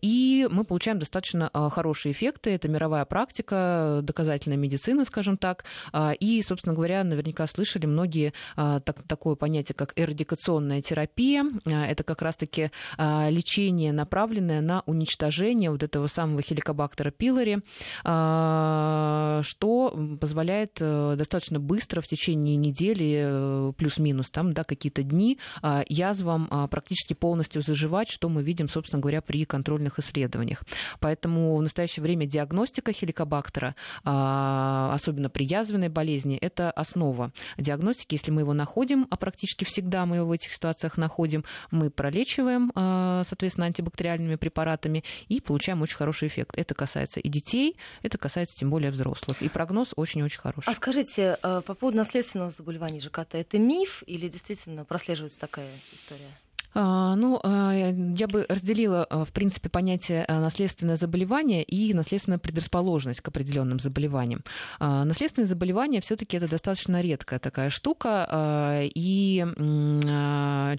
[0.01, 2.51] И мы получаем достаточно а, хорошие эффекты.
[2.51, 5.65] Это мировая практика, доказательная медицина, скажем так.
[5.91, 11.45] А, и, собственно говоря, наверняка слышали многие а, так, такое понятие, как эрадикационная терапия.
[11.65, 17.59] Это как раз-таки лечение, направленное на уничтожение вот этого самого хеликобактера пилори,
[18.03, 25.39] что позволяет э, достаточно быстро в течение недели, э, плюс-минус, там, да, какие-то дни,
[25.87, 30.63] язвам практически полностью заживать, что мы видим, собственно говоря, при контрольных исследованиях исследованиях.
[30.99, 38.15] Поэтому в настоящее время диагностика хеликобактера, а, особенно при язвенной болезни, это основа диагностики.
[38.15, 42.71] Если мы его находим, а практически всегда мы его в этих ситуациях находим, мы пролечиваем,
[42.75, 46.57] а, соответственно, антибактериальными препаратами и получаем очень хороший эффект.
[46.57, 49.41] Это касается и детей, это касается тем более взрослых.
[49.41, 50.69] И прогноз очень-очень хороший.
[50.69, 56.31] А скажите, э, по поводу наследственных заболеваний ЖКТ, это миф или действительно прослеживается такая история?
[56.73, 63.21] А, ну, а, я бы разделила, а, в принципе, понятие наследственное заболевание и наследственная предрасположенность
[63.21, 64.43] к определенным заболеваниям.
[64.79, 69.45] Наследственные заболевания все-таки это достаточно редкая такая штука, и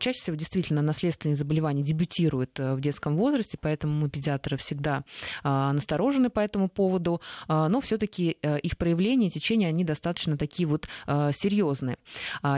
[0.01, 5.05] чаще всего действительно наследственные заболевания дебютируют в детском возрасте, поэтому мы, педиатры, всегда
[5.43, 11.97] насторожены по этому поводу, но все-таки их проявления, течения, они достаточно такие вот серьезные.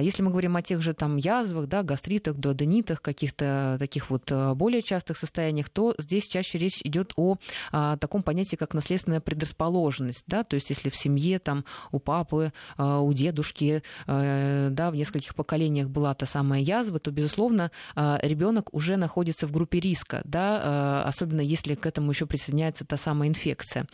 [0.01, 4.55] Если мы говорим о тех же там язвах, да, гастритах, дуоденитах, каких-то таких вот э,
[4.55, 7.37] более частых состояниях, то здесь чаще речь идет о
[7.71, 10.25] а, таком понятии, как наследственная предрасположенность.
[10.27, 10.43] Да?
[10.43, 15.35] То есть если в семье там, у папы, а, у дедушки а, да, в нескольких
[15.35, 21.05] поколениях была та самая язва, то, безусловно, ребенок уже находится в группе риска, да?
[21.05, 23.87] особенно если к этому еще присоединяется та самая инфекция.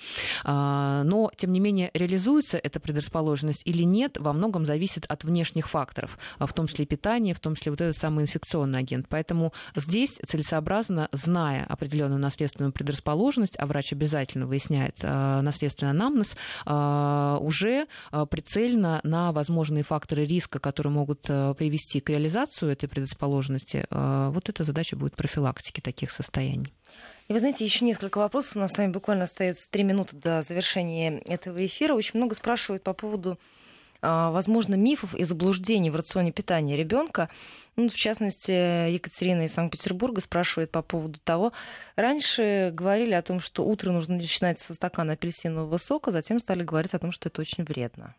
[0.45, 5.69] А, но, тем не менее, реализуется эта предрасположенность или нет, во многом зависит от внешних
[5.69, 9.09] факторов, в том числе питания, в том числе вот этот самый инфекционный агент.
[9.17, 16.37] Поэтому здесь целесообразно, зная определенную наследственную предрасположенность, а врач обязательно выясняет э, наследственный анамнез,
[16.67, 23.87] э, уже э, прицельно на возможные факторы риска, которые могут привести к реализации этой предрасположенности,
[23.91, 26.75] вот эта задача будет профилактики таких состояний.
[27.29, 28.57] И вы знаете, еще несколько вопросов.
[28.57, 31.95] У нас с вами буквально остается три минуты до завершения этого эфира.
[31.95, 33.39] Очень много спрашивают по поводу
[34.03, 37.29] возможно, мифов и заблуждений в рационе питания ребенка.
[37.77, 41.53] Ну, в частности, Екатерина из Санкт-Петербурга спрашивает по поводу того,
[41.95, 46.95] раньше говорили о том, что утро нужно начинать со стакана апельсинового сока, затем стали говорить
[46.95, 48.15] о том, что это очень вредно.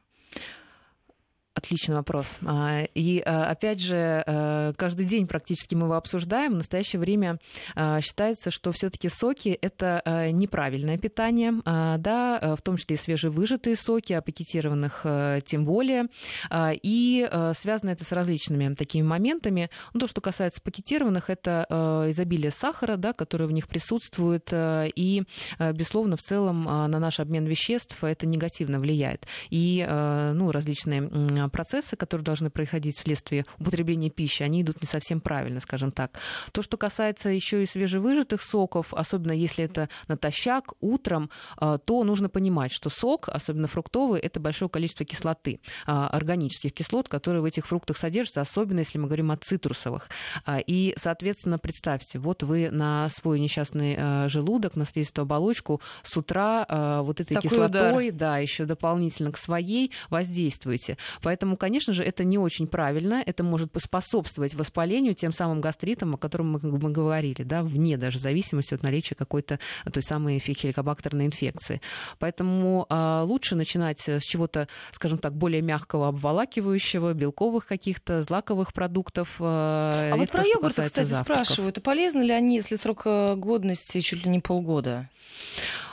[1.58, 2.28] Отличный вопрос.
[2.46, 6.54] А, и а, опять же, э, каждый день практически мы его обсуждаем.
[6.54, 7.40] В настоящее время
[7.74, 14.14] а, считается, что все-таки соки это неправильное питание, да, в том числе и свежевыжатые соки,
[14.14, 15.06] а пакетированных
[15.46, 16.06] тем более.
[16.54, 19.70] И связано это с различными такими моментами.
[19.94, 25.24] Ну, то, что касается пакетированных, это изобилие сахара, да, который в них присутствует, и,
[25.60, 29.26] безусловно, в целом на наш обмен веществ это негативно влияет.
[29.50, 35.60] И ну, различные процессы, которые должны происходить вследствие употребления пищи, они идут не совсем правильно,
[35.60, 36.20] скажем так.
[36.52, 42.30] То, что касается еще и свежевыжатых соков, особенно если это натощак, утром, а, то нужно
[42.30, 47.68] понимать, что сок, особенно фруктовый, это большое количество кислоты, а, органических кислот, которые в этих
[47.68, 50.10] фруктах содержатся, особенно если мы говорим о цитрусовых.
[50.46, 56.66] А, и, соответственно, представьте, вот вы на свой несчастный желудок, на слизистую оболочку с утра
[57.02, 58.14] вот этой Такой кислотой, удар.
[58.14, 60.98] да, еще дополнительно к своей воздействуете.
[61.22, 66.16] Поэтому Поэтому, конечно же, это не очень правильно, это может способствовать воспалению тем самым гастритам,
[66.16, 69.60] о котором мы, мы говорили, да, вне даже зависимости от наличия какой-то
[69.94, 71.80] той самой хеликобактерной инфекции.
[72.18, 79.36] Поэтому э, лучше начинать с чего-то, скажем так, более мягкого, обволакивающего, белковых каких-то, злаковых продуктов.
[79.40, 81.46] Э, а вот про йогурты, кстати, завтраков.
[81.46, 85.08] спрашивают, а полезны ли они, если срок э, годности чуть ли не полгода?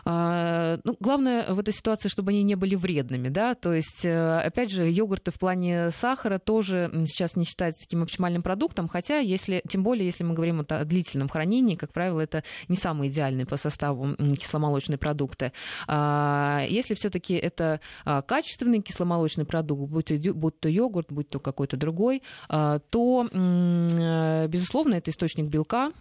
[0.07, 4.38] А, ну, главное в этой ситуации, чтобы они не были вредными, да, то есть, э,
[4.40, 9.62] опять же, йогурты в плане сахара тоже сейчас не считаются таким оптимальным продуктом, хотя, если,
[9.68, 13.57] тем более, если мы говорим о длительном хранении, как правило, это не самые идеальные по
[13.57, 15.53] составу кисломолочные продукты.
[15.89, 21.41] А, если все-таки это а, качественный кисломолочный продукт, будь то, будь то йогурт, будь то
[21.41, 25.93] какой-то другой, то, э, безусловно, это источник белка,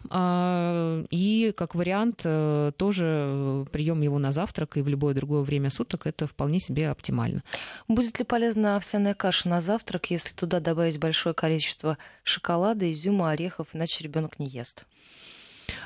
[1.09, 6.05] и как вариант э, тоже прием его на завтрак и в любое другое время суток,
[6.05, 7.43] это вполне себе оптимально.
[7.87, 13.67] Будет ли полезна овсяная каша на завтрак, если туда добавить большое количество шоколада, изюма, орехов,
[13.71, 14.83] иначе ребенок не ест?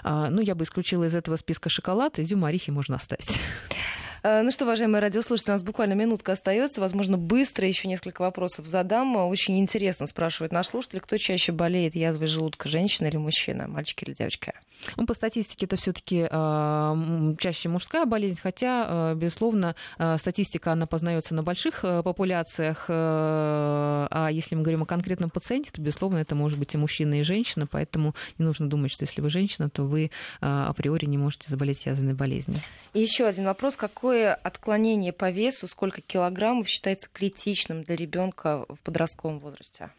[0.02, 3.40] А, ну, я бы исключила из этого списка шоколад, изюм, орехи можно оставить.
[4.28, 6.82] Э, ну что, уважаемые радиослушатели, у нас буквально минутка остается.
[6.82, 9.16] Возможно, быстро еще несколько вопросов задам.
[9.16, 14.14] Очень интересно спрашивает наш слушатель, кто чаще болеет язвой желудка, женщина или мужчина, мальчик или
[14.14, 14.54] девочка?
[14.98, 20.86] Ну, по статистике это все-таки э, чаще мужская болезнь, хотя, э, безусловно, э, статистика она
[20.88, 26.18] познается на больших э, популяциях, э, а если мы говорим о конкретном пациенте, то, безусловно,
[26.18, 29.70] это может быть и мужчина, и женщина, поэтому не нужно думать, что если вы женщина,
[29.70, 30.10] то вы э,
[30.42, 32.60] априори не можете заболеть язвенной болезнью.
[32.94, 33.76] И еще один вопрос.
[34.18, 39.92] Какое отклонение по весу, сколько килограммов считается критичным для ребенка в подростковом возрасте?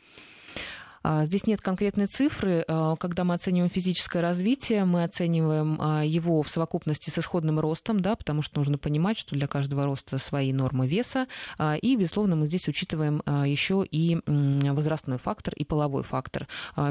[1.03, 2.65] А, здесь нет конкретной цифры.
[2.67, 8.01] А, когда мы оцениваем физическое развитие, мы оцениваем а, его в совокупности с исходным ростом,
[8.01, 11.27] да, потому что нужно понимать, что для каждого роста свои нормы веса.
[11.83, 16.47] И, безусловно, мы здесь учитываем еще и возрастной фактор и половой фактор.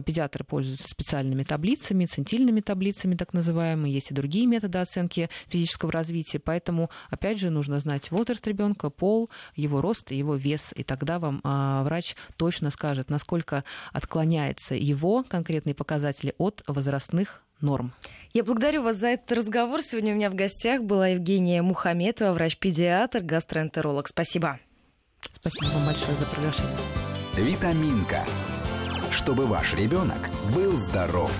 [0.06, 3.94] Педиатры пользуются специальными таблицами, центильными таблицами, так называемые.
[3.94, 6.40] Есть и другие методы оценки физического развития.
[6.40, 10.74] Поэтому, опять же, нужно знать возраст ребенка, пол, его рост, его вес.
[10.76, 13.64] И тогда вам врач точно скажет, насколько
[13.98, 17.94] отклоняется его конкретные показатели от возрастных норм.
[18.34, 19.82] Я благодарю вас за этот разговор.
[19.82, 24.08] Сегодня у меня в гостях была Евгения Мухаметова, врач-педиатр, гастроэнтеролог.
[24.08, 24.60] Спасибо.
[25.34, 26.78] Спасибо вам большое за приглашение.
[27.36, 28.24] Витаминка.
[29.12, 31.32] Чтобы ваш ребенок был здоров.